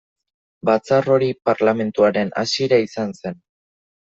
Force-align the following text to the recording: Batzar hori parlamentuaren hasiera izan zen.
Batzar 0.69 1.09
hori 1.15 1.27
parlamentuaren 1.49 2.33
hasiera 2.45 2.81
izan 2.89 3.15
zen. 3.21 3.39